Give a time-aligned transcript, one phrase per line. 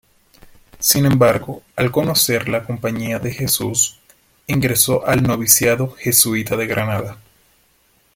[0.79, 3.99] Sin embargo, al conocerla Compañía de Jesús,
[4.47, 7.17] ingresó al noviciado jesuita de Granada.